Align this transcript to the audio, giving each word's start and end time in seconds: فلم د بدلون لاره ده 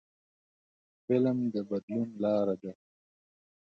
فلم 1.05 1.37
د 1.53 1.55
بدلون 1.69 2.09
لاره 2.23 2.55
ده 2.61 2.73